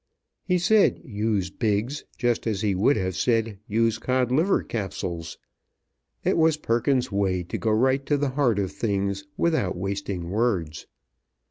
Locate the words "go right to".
7.59-8.17